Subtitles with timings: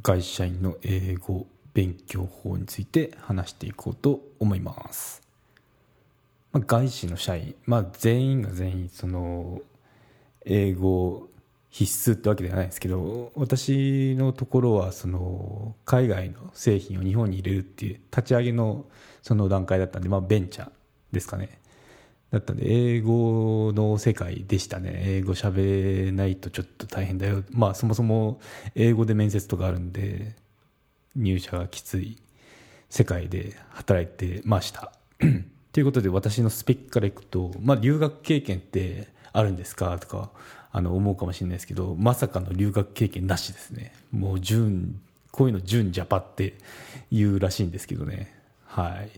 [0.00, 5.22] 会社員の英語勉強法について話していこうと思います。
[6.52, 9.60] まあ、外資の社員、まあ、全員が全員その
[10.44, 11.28] 英語
[11.70, 18.84] 必須ってわけではないですけど私のところはその海外の製品を日本に入れるっていう立ち上げの
[19.22, 20.70] その段階だったんで、まあ、ベンチャー
[21.12, 21.61] ですかね。
[22.32, 25.02] だったんで英語の世界でしたね。
[25.04, 27.44] 英語喋れないとちょっと大変だよ。
[27.50, 28.40] まあそもそも
[28.74, 30.34] 英語で面接とかあるんで
[31.14, 32.18] 入社がきつい
[32.88, 34.92] 世界で働いてました。
[35.72, 40.30] ということで私のスペックからいくと、まあ、留学経験ってあるんですかとか
[40.70, 43.92] あの思うかもしれないですけどまさかの留学経験なしですね。
[44.10, 46.54] もう純こういうの純ジャパって
[47.10, 48.34] 言うらしいんですけどね。
[48.64, 49.10] はい。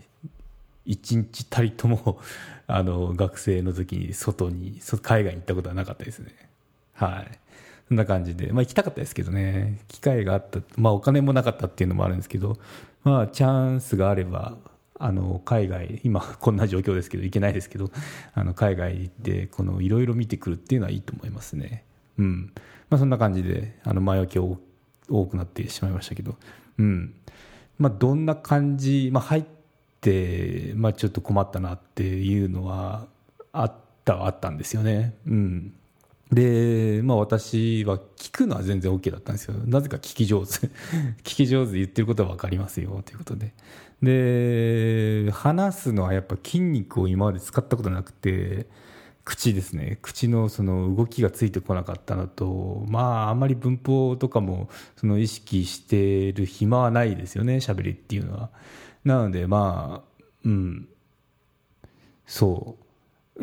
[0.85, 2.19] 一日たりとも
[2.67, 6.31] あの学生の時に外に海外に行ったことはなかったですね。
[6.93, 7.39] はい。
[7.87, 9.79] そんな感じで、まあ、行きたかったですけどね。
[9.87, 12.57] 機会があった、まあ、お金もなかったっていうのもあるんですけど、
[13.03, 14.57] まあ、チャンスがあれば
[14.97, 17.91] あの海外今こんな状況ですけど行けないですけど
[18.33, 21.83] あの海外行ってこのいろいろ見てくるっていうのはいいと思いますね。
[22.17, 22.53] うん。
[22.89, 26.35] まあそんな感じであの前置き多くなってしまいましたけど。
[26.77, 27.13] うん。
[27.77, 29.55] まあどんな感じ、まあ、入って、
[30.75, 33.07] まあ、ちょっと困ったなっていうのは
[33.51, 35.73] あったはあったんですよねうん
[36.31, 39.53] で、まあ私は聞くのは全然 OK だったんですよ。
[39.65, 40.67] なぜか聞き上手。
[41.23, 43.53] 聞き上手で言ってることは分かりますよということで。
[44.01, 48.67] で、話すのはやっぱ筋肉を今まで使ったことなくて、
[49.23, 49.99] 口ですね。
[50.01, 58.49] 口のその動きがついてこなかったのと、まああんまり文法とかもその意識してる暇はないですよね、喋りっていうのは。
[59.05, 60.89] なのでまあ、うん。
[62.25, 62.85] そう。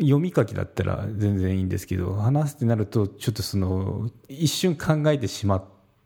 [0.01, 5.63] 読み書きだったら全然いいんですけど話すってなるとちょっとその一瞬考えてしまっ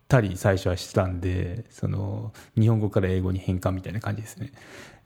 [0.08, 4.52] たり最初はしてたんでその日本語から英語に変換みたいな感じですね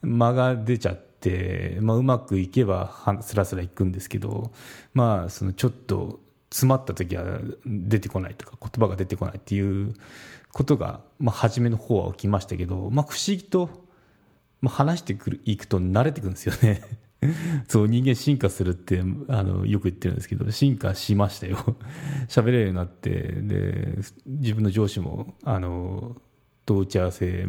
[0.02, 4.50] 間が出ちゃって、まあ、うまくいけばスラスラいくんですけど
[4.94, 6.18] まあそのちょっと
[6.50, 9.94] 詰まった時は出てこないとか言葉が出てこないっていう
[10.52, 13.70] ことが、まあ、初めの方は起きましたけど、まあ、不思議と、
[14.62, 16.82] まあ、話してくるいくと慣れてくるんですよね。
[17.68, 21.58] そう人間進化するってあのよく言ってるんですけど進化しましたよ。
[22.28, 26.16] 喋れるようになってで自分の上司もあの
[26.64, 27.46] と打ち合わせ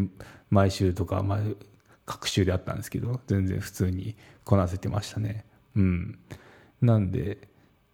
[0.49, 1.39] 毎週とか、まあ、
[2.05, 5.45] 各週であったんですけど全然普通にこなせてましたね。
[5.75, 6.19] うん。
[6.81, 7.47] なんで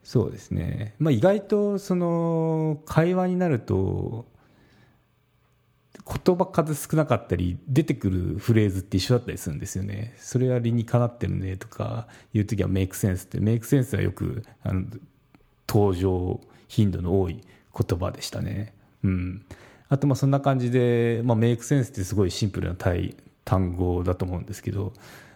[0.03, 4.25] そうですね、まあ、意外とその会話になると
[6.05, 10.15] 言葉数少なかったり出てくるフレーズって一緒だったりするんですよね。
[10.17, 14.85] それは理にかなってるねとかいう時はメイクセンスってメイクセンスはよくあの
[15.67, 17.41] 登場頻度の多い
[17.87, 18.73] 言葉でしたね。
[19.03, 19.45] うん。
[19.89, 22.75] あとまあそんな感じで、まあ、メイクセンスってすごいシンプルな
[23.43, 24.93] 単語だと思うんですけど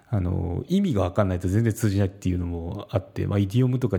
[0.10, 3.98] あの意味が分かんないと全然通じないっていうのもあって、まあ、イディオムとか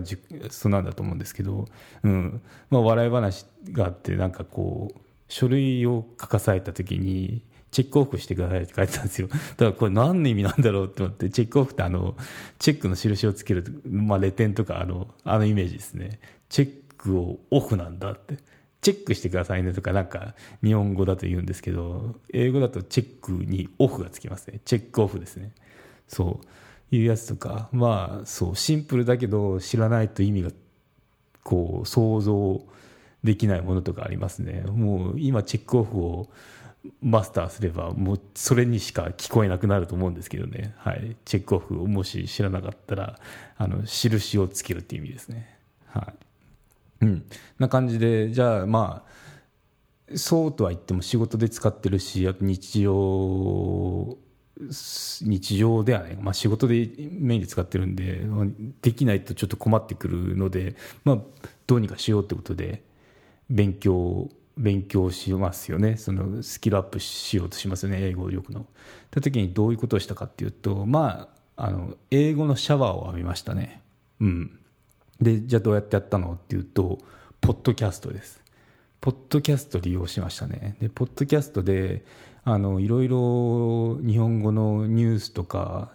[0.49, 1.65] そうなんだと思うんですけど、
[2.03, 2.41] うん。
[2.69, 7.41] まあ、笑い話があってなんかこう書類を書かされた時に
[7.71, 9.27] チェックオフしてくださいって書いてたんですよ。
[9.31, 12.15] だからこれ何の意味なんだろうって思って、チェックオフってあの、
[12.57, 16.19] チェックの印をつける、まあ、レ点とかあの、あのイメージですね。
[16.47, 18.37] チェックをオフなんだって。
[18.81, 24.61] チェックしてくださいねとかなんか日本語だと言うんですけど、英語だとチェックにオフがつきますね。
[24.63, 25.51] チェックオフですね。
[26.07, 26.95] そう。
[26.95, 30.51] いうやつとか、まあ、そう、シンプルだけど知らないと意味が、
[31.43, 32.67] こう、想像を
[33.25, 34.63] できないものとかありますね。
[34.67, 36.29] もう今チェックオフを
[37.01, 43.19] マスターすればもうそれにしか聞こえなくなると思うんですけどね、はい、チェックオフをもし知らなかったら
[43.57, 45.57] あの印をつけるっていう意味ですね。
[45.87, 46.13] は
[47.01, 47.05] い。
[47.05, 47.25] うん。
[47.59, 54.17] な感じでじゃあまあそうとは言っても仕事で使ってるしあと日常
[54.57, 58.21] 日常ではね、まあ、仕事でメインで使ってるんで、
[58.81, 61.17] できないとちょっと困ってくるので、まあ、
[61.67, 62.81] どうにかしようってことで
[63.49, 68.65] 勉強勉強しますよねそのスキルアップしようとしますよね英語力の。
[69.11, 73.81] た時にどういうことをしたかっていうとまああの英語のシャワーを浴びましたね。
[74.21, 74.59] うん、
[75.19, 76.99] でじゃあどうやってやったのっていうと
[77.41, 78.45] ポッドキャストです。
[79.05, 80.77] ポッドキャスト利用しましたね。
[80.81, 82.03] で、ポッドキャストで、
[82.43, 85.91] あの、いろいろ日本語のニュースとか、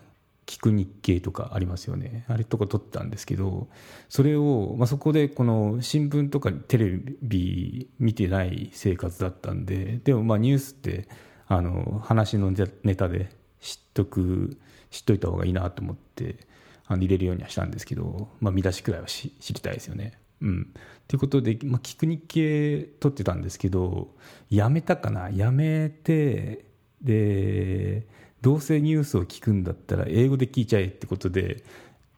[0.50, 2.25] 聞く日経とかありますよね。
[2.26, 3.69] あれとか撮ったんですけど、
[4.08, 11.08] それを、まあ、そこでこの新聞とかテレビ見てない生活だったんで、でもまあニュースって、
[11.47, 13.31] あの、話のネタで
[13.61, 14.58] 知っとく、
[14.91, 16.49] 知っといた方がいいなと思って、
[16.87, 20.19] あの入れるようにはしたんですけど、まあ見出しくらいは知りたいですよね。
[20.41, 20.75] うん。
[21.06, 24.17] ということで、まあ、聞く日経撮ってたんですけど、
[24.49, 25.31] やめたかな？
[25.31, 26.64] やめて、
[27.02, 28.08] で、
[28.42, 31.62] どうせニュースを聞くんだったら英語で聞いちゃえってことで、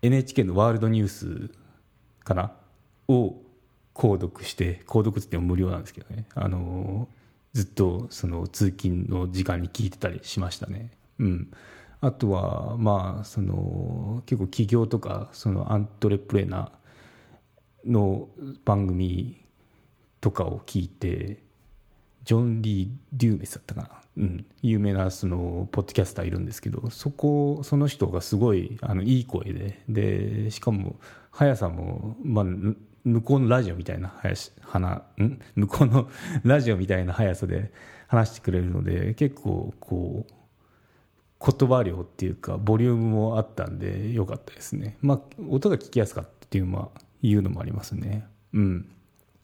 [0.03, 1.51] NHK のワールドニュース
[2.25, 2.53] かな？
[3.09, 3.37] を
[3.95, 6.27] 購読して、購読っても無料なんですけどね。
[6.35, 7.09] あの、
[7.53, 10.91] ずっとその通勤の時間に聞いてたりしましたね。
[11.19, 11.53] うん。
[12.01, 16.71] あとは、まあ、その、結構企業とか、そのアントレプレーナー、
[17.85, 18.29] の
[18.65, 19.45] 番組
[20.21, 21.43] とかを聞いて
[22.25, 23.89] ジョン・リー・デューメスだったかな、
[24.19, 29.83] うん、有名なそのポッドキャスターいるんですけどそこその人がすごいあのいい声で。
[29.89, 30.97] でしかも
[31.31, 32.45] 速さも、まあ、
[33.05, 35.41] 向こうのラジオみたいな速し花ん？
[35.57, 36.09] 向こうの
[36.45, 37.73] ラジオみたいな速さで
[38.07, 40.33] 話してくれるので結構こう
[41.45, 44.97] 言葉量っていうかボリュームもあったんでよかったですね。
[45.01, 46.91] まあ音が聞きやすかったっていうのは
[47.23, 48.27] いうのもありますね。
[48.53, 48.89] うん。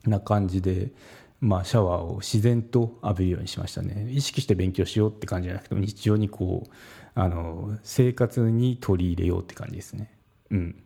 [0.07, 0.93] な感じで、
[1.41, 4.11] まあ、シャワーを自然と浴びるようにしましたね。
[4.11, 6.71] 意識して勉強しようって感じじゃなくて日常にこう、
[7.15, 10.11] あの、生活に取り入れようって感じですね。
[10.51, 10.83] うん。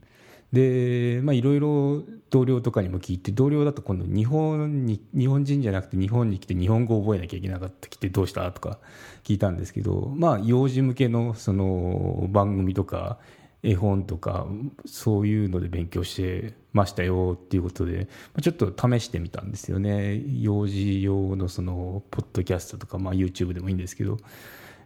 [0.52, 8.78] で、まあ、いろいろ同僚とかにも聞いて、同僚だと今度日本に、日本人じゃなくて日本に来て日本語を覚えなきゃいけなかった来てどうしたとか
[9.24, 13.18] 聞いたんですけど、まあ、幼児向けのその番組とか、
[13.62, 14.46] 絵本とか
[14.84, 18.08] そういうので勉強してましたよっていうことで
[18.40, 20.20] ちょっと試してみたんですよね。
[20.40, 24.18] 幼児用のそのポッドキャストとか、まあ、YouTube でもいいんですけど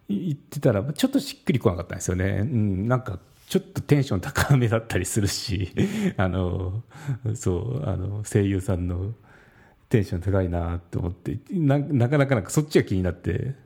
[0.08, 3.18] 言ってたらちょっとしっくりこなかったんですよね、うん、なんか
[3.48, 5.72] ちょっとテンション高めだったりするし
[6.16, 6.82] あの
[7.34, 9.14] そうあの声優さんの
[9.88, 13.65] テンション高いなと思ってなかなかなんかそっちが気になって。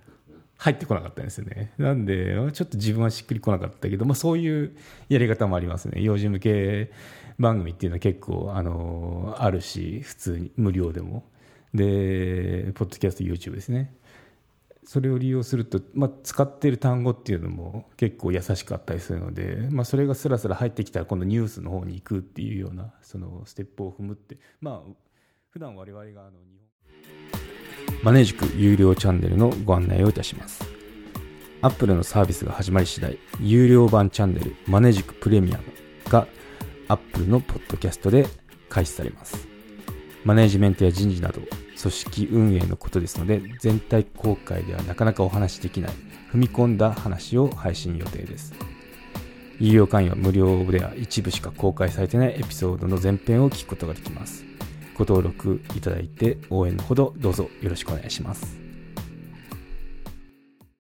[0.60, 1.72] 入ってこなかったんですよね。
[1.78, 4.76] なんで、ちょっと自分はしっくりこなかったけど、まあ、そういう
[5.08, 6.02] やり方もありますね。
[6.02, 6.92] 幼児向け
[7.38, 11.24] 番組っていうのは結構、あの、あるし、普通に無料でも。
[11.72, 13.96] で、ポッドキャスト、YouTube ですね。
[14.84, 24.92] それを利用すると、まあ、使っている単語っていうのも結構優しかったりするので、まあ、それがスラスラ入ってきたら今度ニュースの方に行くっていうようなそのステップを踏むってまあ
[25.50, 26.69] 普段我々があの日本
[28.02, 30.64] マネージク有料チャンネルのご案内をいたします。
[31.60, 35.64] Apple のサービスが始まり次第、有料版チャンネルマネージクプレミアム
[36.08, 36.26] が
[36.88, 38.26] Apple のポッドキャストで
[38.70, 39.46] 開始されます。
[40.24, 41.42] マネージメントや人事など、
[41.78, 45.90] 組織運営のことですので、全体公開ではなかなかお話しできない、
[46.32, 48.54] 踏み込んだ話を配信予定です。
[49.58, 54.49] 有料会員は無料では一部しか公開されてないエピソードの前編を聞くことができます。
[55.00, 58.69] ご登録いただいて応援のほどどうぞよろしくお願いします。